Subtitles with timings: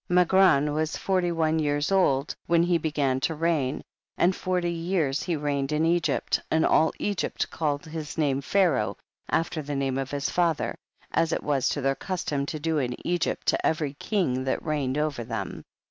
[0.07, 0.15] 4.
[0.15, 3.83] Magron was forty one years old when he began to reign,
[4.17, 8.97] and forty years he reigned in Egypt, and all Egypt called his name Pharaoh
[9.29, 10.75] after the name of his father,
[11.11, 15.23] as it was their custom to do in Egypt to every king that reigned over
[15.23, 15.63] them.